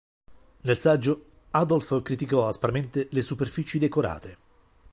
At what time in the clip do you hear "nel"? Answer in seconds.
0.61-0.77